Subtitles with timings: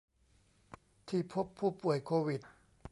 [1.07, 2.41] ที่พบผู้ป่วยโควิด